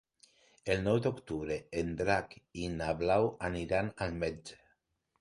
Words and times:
El 0.75 0.79
nou 0.87 0.97
d'octubre 1.07 1.59
en 1.83 1.93
Drac 2.01 2.35
i 2.65 2.73
na 2.81 2.91
Blau 3.05 3.31
aniran 3.53 3.97
al 4.09 4.21
metge. 4.27 4.63